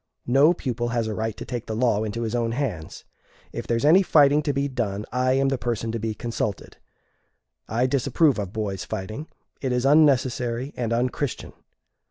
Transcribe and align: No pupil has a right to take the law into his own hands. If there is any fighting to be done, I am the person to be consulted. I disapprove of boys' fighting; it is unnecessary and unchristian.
No 0.25 0.51
pupil 0.55 0.87
has 0.87 1.05
a 1.05 1.13
right 1.13 1.37
to 1.37 1.45
take 1.45 1.67
the 1.67 1.75
law 1.75 2.03
into 2.03 2.23
his 2.23 2.33
own 2.33 2.53
hands. 2.53 3.05
If 3.51 3.67
there 3.67 3.77
is 3.77 3.85
any 3.85 4.01
fighting 4.01 4.41
to 4.41 4.51
be 4.51 4.67
done, 4.67 5.05
I 5.11 5.33
am 5.33 5.49
the 5.49 5.59
person 5.59 5.91
to 5.91 5.99
be 5.99 6.15
consulted. 6.15 6.77
I 7.67 7.85
disapprove 7.85 8.39
of 8.39 8.51
boys' 8.51 8.83
fighting; 8.83 9.27
it 9.61 9.71
is 9.71 9.85
unnecessary 9.85 10.73
and 10.75 10.91
unchristian. 10.91 11.53